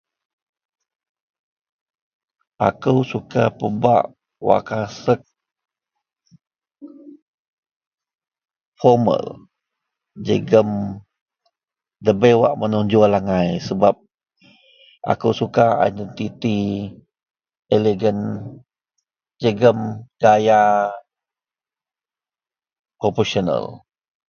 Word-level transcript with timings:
Aku 2.67 2.93
suka 3.11 3.43
pebak 3.59 4.03
wasek 4.47 5.21
formal 8.79 9.25
jegam 10.27 10.69
debai 12.05 12.33
wak 12.41 12.53
menonjol 12.61 13.11
angai 13.19 13.49
sebab 13.67 13.95
aku 15.11 15.29
suka 15.39 15.65
identiti 15.89 16.57
alagen 17.73 18.19
jegam 19.41 19.77
gaya 20.21 20.61
profesional. 22.99 23.63